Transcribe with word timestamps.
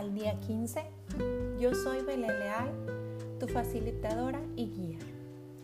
al 0.00 0.14
día 0.14 0.40
15. 0.40 0.82
Yo 1.60 1.74
soy 1.74 2.00
Belén 2.00 2.38
Leal, 2.38 2.70
tu 3.38 3.46
facilitadora 3.48 4.40
y 4.56 4.70
guía. 4.70 4.98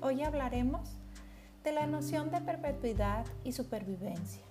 Hoy 0.02 0.22
hablaremos 0.22 0.90
de 1.64 1.72
la 1.72 1.86
noción 1.86 2.30
de 2.30 2.42
perpetuidad 2.42 3.24
y 3.44 3.52
supervivencia. 3.52 4.42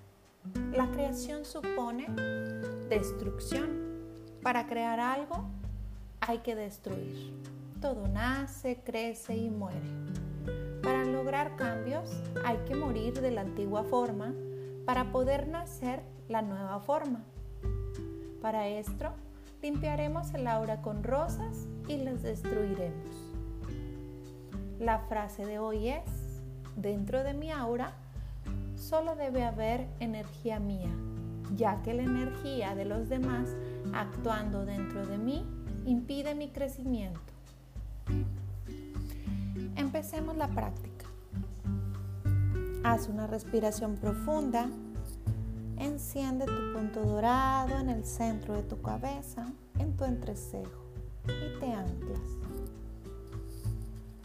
La 0.74 0.90
creación 0.90 1.46
supone 1.46 2.08
destrucción. 2.90 3.94
Para 4.42 4.66
crear 4.66 5.00
algo 5.00 5.46
hay 6.20 6.40
que 6.40 6.56
destruir. 6.56 7.40
Todo 7.80 8.08
nace, 8.08 8.82
crece 8.84 9.38
y 9.38 9.52
muere. 9.52 9.88
Para 10.82 11.06
lograr 11.06 11.58
cambios 11.58 12.10
hay 12.44 12.58
que 12.66 12.74
morir 12.74 13.22
de 13.22 13.30
la 13.30 13.42
antigua 13.42 13.84
forma 13.84 14.34
para 14.84 15.12
poder 15.12 15.48
nacer 15.48 16.02
la 16.28 16.42
nueva 16.42 16.80
forma. 16.80 17.24
Para 18.42 18.68
esto, 18.68 19.14
limpiaremos 19.66 20.32
el 20.36 20.46
aura 20.46 20.84
con 20.84 21.04
rosas 21.04 21.66
y 21.88 21.98
las 21.98 22.22
destruiremos. 22.22 23.34
La 24.80 25.00
frase 25.00 25.44
de 25.44 25.58
hoy 25.58 25.90
es, 25.90 26.44
dentro 26.76 27.24
de 27.24 27.34
mi 27.34 27.50
aura 27.50 27.94
solo 28.76 29.16
debe 29.16 29.44
haber 29.44 29.88
energía 30.00 30.60
mía, 30.60 30.92
ya 31.56 31.82
que 31.82 31.96
la 31.96 32.04
energía 32.04 32.76
de 32.76 32.86
los 32.86 33.10
demás 33.10 33.56
actuando 33.92 34.66
dentro 34.66 35.08
de 35.08 35.18
mí 35.18 35.44
impide 35.88 36.36
mi 36.36 36.50
crecimiento. 36.50 37.20
Empecemos 39.76 40.38
la 40.38 40.50
práctica. 40.50 41.06
Haz 42.84 43.10
una 43.10 43.26
respiración 43.26 43.96
profunda 43.96 44.70
Enciende 45.78 46.46
tu 46.46 46.74
punto 46.74 47.04
dorado 47.04 47.78
en 47.78 47.90
el 47.90 48.06
centro 48.06 48.56
de 48.56 48.64
tu 48.64 48.82
cabeza, 48.82 49.52
en 49.80 49.96
tu 49.98 50.06
entrecejo 50.06 50.86
y 51.26 51.60
te 51.60 51.72
anclas. 51.72 52.22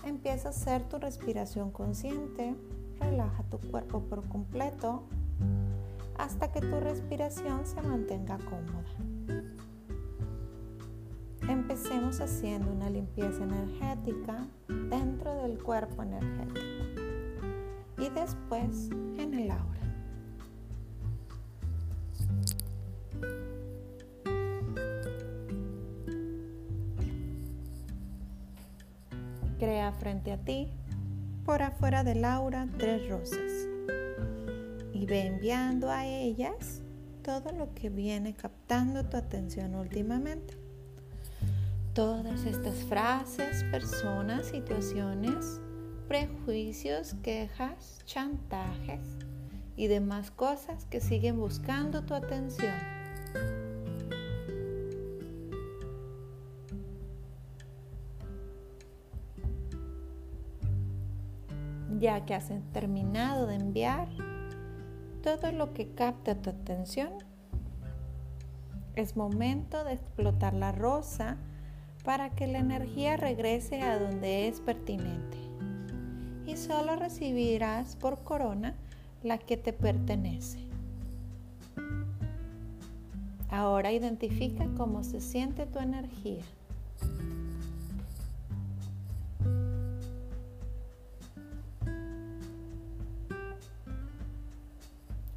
Empieza 0.04 0.48
a 0.48 0.50
hacer 0.50 0.84
tu 0.84 0.98
respiración 0.98 1.70
consciente. 1.70 2.54
Relaja 2.98 3.42
tu 3.44 3.58
cuerpo 3.58 4.00
por 4.00 4.26
completo 4.28 5.02
hasta 6.18 6.52
que 6.52 6.60
tu 6.60 6.78
respiración 6.80 7.66
se 7.66 7.80
mantenga 7.82 8.38
cómoda. 8.38 9.44
Empecemos 11.48 12.20
haciendo 12.20 12.70
una 12.70 12.90
limpieza 12.90 13.42
energética 13.42 14.46
dentro 14.68 15.34
del 15.34 15.62
cuerpo 15.62 16.02
energético 16.02 16.60
y 17.98 18.08
después 18.10 18.90
en 19.18 19.34
el 19.34 19.50
aura. 19.50 19.79
Frente 30.00 30.32
a 30.32 30.36
ti, 30.36 30.68
por 31.44 31.62
afuera 31.62 32.02
del 32.02 32.24
aura, 32.24 32.66
tres 32.76 33.08
rosas 33.08 33.68
y 34.92 35.06
ve 35.06 35.26
enviando 35.26 35.88
a 35.92 36.06
ellas 36.06 36.82
todo 37.22 37.52
lo 37.52 37.72
que 37.74 37.88
viene 37.88 38.34
captando 38.34 39.04
tu 39.04 39.16
atención 39.16 39.76
últimamente. 39.76 40.54
Todas 41.94 42.44
estas 42.46 42.82
frases, 42.86 43.62
personas, 43.70 44.46
situaciones, 44.46 45.60
prejuicios, 46.08 47.14
quejas, 47.22 48.02
chantajes 48.06 49.18
y 49.76 49.86
demás 49.86 50.32
cosas 50.32 50.84
que 50.86 51.00
siguen 51.00 51.38
buscando 51.38 52.02
tu 52.02 52.14
atención. 52.14 52.99
Ya 62.00 62.24
que 62.24 62.34
has 62.34 62.50
terminado 62.72 63.46
de 63.46 63.56
enviar 63.56 64.08
todo 65.22 65.52
lo 65.52 65.74
que 65.74 65.90
capta 65.94 66.34
tu 66.34 66.48
atención, 66.48 67.12
es 68.96 69.16
momento 69.16 69.84
de 69.84 69.92
explotar 69.92 70.54
la 70.54 70.72
rosa 70.72 71.36
para 72.02 72.30
que 72.30 72.46
la 72.46 72.58
energía 72.58 73.18
regrese 73.18 73.82
a 73.82 73.98
donde 73.98 74.48
es 74.48 74.60
pertinente. 74.60 75.36
Y 76.46 76.56
solo 76.56 76.96
recibirás 76.96 77.96
por 77.96 78.24
corona 78.24 78.74
la 79.22 79.36
que 79.36 79.58
te 79.58 79.74
pertenece. 79.74 80.58
Ahora 83.50 83.92
identifica 83.92 84.66
cómo 84.76 85.04
se 85.04 85.20
siente 85.20 85.66
tu 85.66 85.78
energía. 85.80 86.42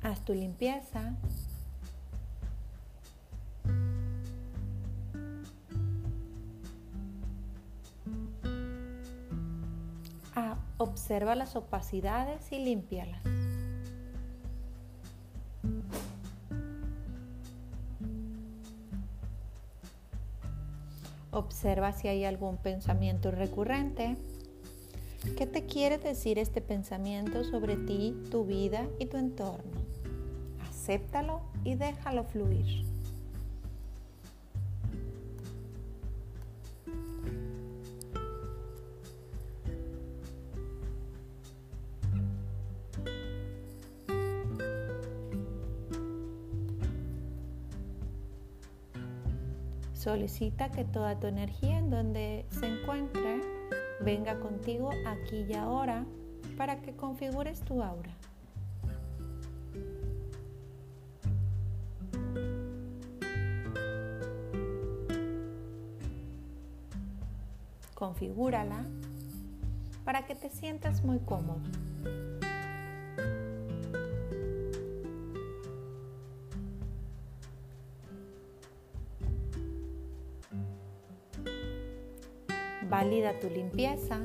Haz 0.03 0.19
tu 0.25 0.33
limpieza. 0.33 1.15
Ah, 10.35 10.57
observa 10.77 11.35
las 11.35 11.55
opacidades 11.55 12.51
y 12.51 12.59
límpialas. 12.59 13.21
Observa 21.31 21.93
si 21.93 22.09
hay 22.09 22.25
algún 22.25 22.57
pensamiento 22.57 23.31
recurrente. 23.31 24.17
¿Qué 25.37 25.47
te 25.47 25.65
quiere 25.65 25.97
decir 25.97 26.37
este 26.37 26.61
pensamiento 26.61 27.43
sobre 27.45 27.77
ti, 27.77 28.15
tu 28.29 28.45
vida 28.45 28.85
y 28.99 29.05
tu 29.05 29.17
entorno? 29.17 29.82
Acéptalo 30.83 31.39
y 31.63 31.75
déjalo 31.75 32.25
fluir. 32.25 32.83
Solicita 49.94 50.69
que 50.69 50.83
toda 50.83 51.17
tu 51.17 51.27
energía 51.27 51.77
en 51.77 51.89
donde 51.89 52.45
se 52.50 52.67
encuentre 52.67 53.39
venga 54.01 54.38
contigo 54.41 54.89
aquí 55.07 55.45
y 55.50 55.53
ahora 55.53 56.03
para 56.57 56.81
que 56.81 56.94
configures 56.94 57.61
tu 57.61 57.81
aura. 57.81 58.12
Configúrala 68.03 68.85
para 70.03 70.25
que 70.25 70.35
te 70.35 70.49
sientas 70.49 71.05
muy 71.05 71.19
cómodo. 71.19 71.61
Valida 82.89 83.39
tu 83.39 83.49
limpieza. 83.49 84.19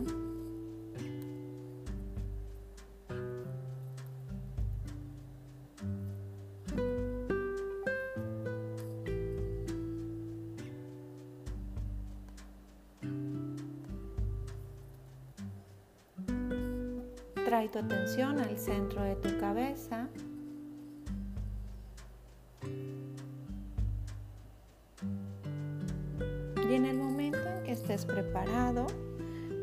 Trae 17.48 17.70
tu 17.70 17.78
atención 17.78 18.38
al 18.40 18.58
centro 18.58 19.02
de 19.02 19.16
tu 19.16 19.38
cabeza. 19.38 20.06
Y 26.68 26.74
en 26.74 26.84
el 26.84 26.98
momento 26.98 27.38
en 27.38 27.64
que 27.64 27.72
estés 27.72 28.04
preparado, 28.04 28.86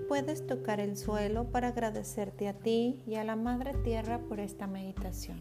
puedes 0.08 0.48
tocar 0.48 0.80
el 0.80 0.98
suelo 0.98 1.52
para 1.52 1.68
agradecerte 1.68 2.48
a 2.48 2.54
ti 2.54 3.04
y 3.06 3.18
a 3.18 3.24
la 3.24 3.36
Madre 3.36 3.76
Tierra 3.76 4.18
por 4.18 4.40
esta 4.40 4.66
meditación. 4.66 5.40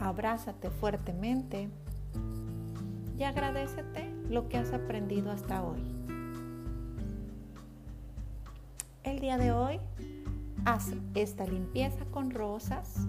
Abrázate 0.00 0.70
fuertemente 0.70 1.70
y 3.18 3.24
agradecete 3.24 4.12
lo 4.28 4.48
que 4.48 4.58
has 4.58 4.72
aprendido 4.72 5.30
hasta 5.30 5.62
hoy. 5.62 5.82
El 9.04 9.20
día 9.20 9.38
de 9.38 9.52
hoy 9.52 9.80
Haz 10.66 10.90
esta 11.14 11.46
limpieza 11.46 12.04
con 12.06 12.32
rosas 12.32 13.06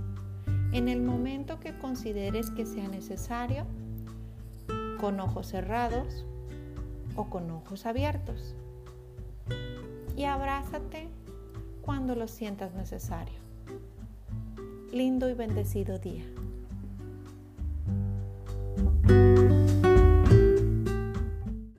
en 0.71 0.89
el 0.89 1.01
momento 1.01 1.59
que 1.59 1.75
consideres 1.75 2.51
que 2.51 2.67
sea 2.67 2.87
necesario, 2.87 3.65
con 4.99 5.19
ojos 5.19 5.47
cerrados 5.47 6.23
o 7.15 7.31
con 7.31 7.49
ojos 7.49 7.87
abiertos. 7.87 8.55
Y 10.15 10.25
abrázate 10.25 11.07
cuando 11.81 12.13
lo 12.13 12.27
sientas 12.27 12.75
necesario. 12.75 13.39
Lindo 14.91 15.27
y 15.27 15.33
bendecido 15.33 15.97
día. 15.97 16.25